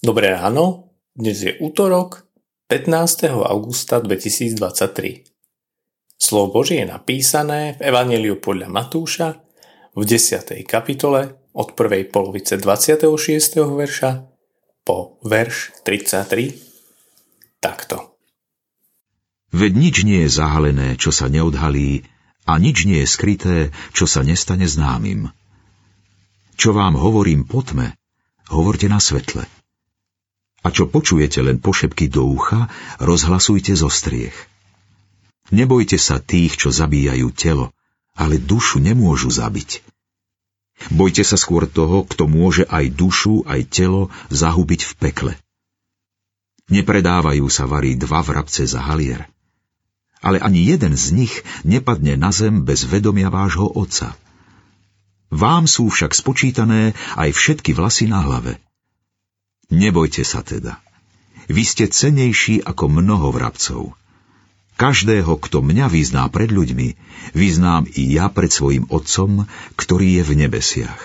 [0.00, 2.24] Dobré ráno, dnes je útorok
[2.72, 3.36] 15.
[3.36, 4.56] augusta 2023.
[6.16, 9.44] Slovo Božie je napísané v Evangeliu podľa Matúša
[9.92, 10.64] v 10.
[10.64, 13.60] kapitole od prvej polovice 26.
[13.60, 14.24] verša
[14.88, 18.16] po verš 33 takto.
[19.52, 22.08] Veď nič nie je zahalené, čo sa neodhalí,
[22.48, 23.56] a nič nie je skryté,
[23.92, 25.28] čo sa nestane známym.
[26.56, 28.00] Čo vám hovorím po tme,
[28.48, 29.44] hovorte na svetle–
[30.60, 32.68] a čo počujete len pošepky do ucha,
[33.00, 34.36] rozhlasujte zo striech.
[35.50, 37.74] Nebojte sa tých, čo zabíjajú telo,
[38.14, 39.82] ale dušu nemôžu zabiť.
[40.88, 45.32] Bojte sa skôr toho, kto môže aj dušu, aj telo zahubiť v pekle.
[46.70, 49.26] Nepredávajú sa varí dva vrabce za halier.
[50.22, 51.34] Ale ani jeden z nich
[51.66, 54.14] nepadne na zem bez vedomia vášho otca.
[55.32, 58.60] Vám sú však spočítané aj všetky vlasy na hlave.
[59.70, 60.82] Nebojte sa teda.
[61.46, 63.94] Vy ste cenejší ako mnoho vrabcov.
[64.74, 66.98] Každého, kto mňa vyzná pred ľuďmi,
[67.36, 69.46] vyznám i ja pred svojim Otcom,
[69.78, 71.02] ktorý je v nebesiach.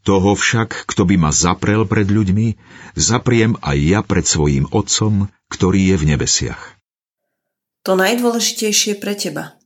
[0.00, 2.56] Toho však, kto by ma zaprel pred ľuďmi,
[2.96, 6.62] zapriem aj ja pred svojim Otcom, ktorý je v nebesiach.
[7.84, 9.59] To najdôležitejšie pre teba.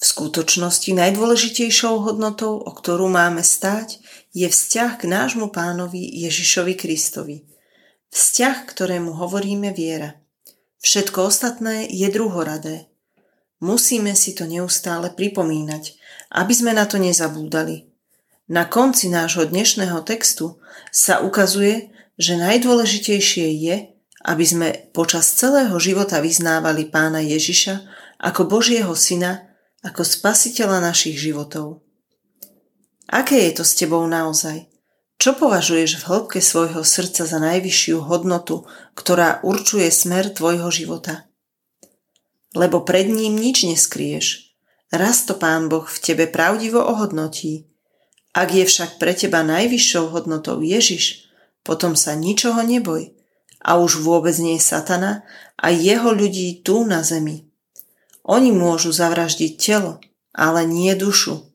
[0.00, 4.00] V skutočnosti najdôležitejšou hodnotou, o ktorú máme stáť,
[4.32, 7.44] je vzťah k nášmu pánovi Ježišovi Kristovi.
[8.08, 10.16] Vzťah, ktorému hovoríme viera.
[10.80, 12.88] Všetko ostatné je druhoradé.
[13.60, 16.00] Musíme si to neustále pripomínať,
[16.32, 17.92] aby sme na to nezabúdali.
[18.48, 20.56] Na konci nášho dnešného textu
[20.88, 23.76] sa ukazuje, že najdôležitejšie je,
[24.24, 27.84] aby sme počas celého života vyznávali pána Ježiša
[28.16, 29.49] ako Božieho syna,
[29.80, 31.80] ako spasiteľa našich životov.
[33.10, 34.70] Aké je to s tebou naozaj?
[35.20, 38.64] Čo považuješ v hĺbke svojho srdca za najvyššiu hodnotu,
[38.96, 41.28] ktorá určuje smer tvojho života?
[42.56, 44.56] Lebo pred ním nič neskrieš.
[44.88, 47.68] Raz to Pán Boh v tebe pravdivo ohodnotí.
[48.32, 51.28] Ak je však pre teba najvyššou hodnotou Ježiš,
[51.66, 53.12] potom sa ničoho neboj.
[53.60, 55.26] A už vôbec nie je satana
[55.60, 57.49] a jeho ľudí tu na zemi.
[58.24, 60.00] Oni môžu zavraždiť telo,
[60.36, 61.48] ale nie dušu.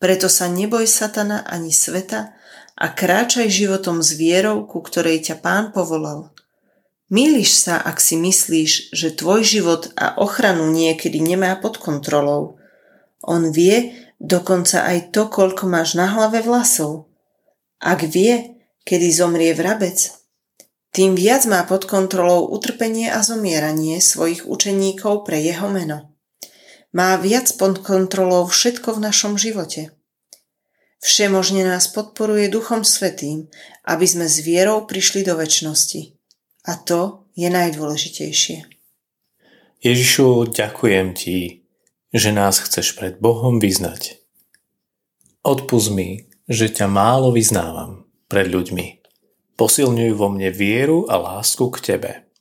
[0.00, 2.34] Preto sa neboj satana ani sveta,
[2.80, 6.32] a kráčaj životom s vierou, ku ktorej ťa pán povolal.
[7.12, 12.56] Míliš sa, ak si myslíš, že tvoj život a ochranu niekedy nemá pod kontrolou.
[13.20, 17.12] On vie dokonca aj to, koľko máš na hlave vlasov.
[17.76, 18.56] Ak vie,
[18.88, 20.19] kedy zomrie vrabec,
[20.90, 26.10] tým viac má pod kontrolou utrpenie a zomieranie svojich učeníkov pre jeho meno.
[26.90, 29.94] Má viac pod kontrolou všetko v našom živote.
[31.00, 33.46] Všemožne nás podporuje Duchom Svetým,
[33.86, 36.18] aby sme s vierou prišli do väčšnosti.
[36.66, 38.68] A to je najdôležitejšie.
[39.80, 41.64] Ježišu, ďakujem Ti,
[42.12, 44.20] že nás chceš pred Bohom vyznať.
[45.40, 48.99] Odpust mi, že ťa málo vyznávam pred ľuďmi.
[49.60, 52.32] Posilňuj vo mne vieru a lásku k Tebe.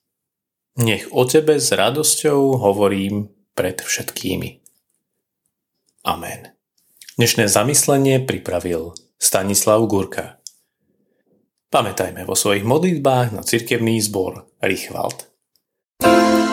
[0.80, 4.64] Nech o Tebe s radosťou hovorím pred všetkými.
[6.08, 6.56] Amen.
[7.20, 10.40] Dnešné zamyslenie pripravil Stanislav Gurka.
[11.68, 15.28] Pamätajme vo svojich modlitbách na cirkevný zbor Richwald.
[16.00, 16.49] thank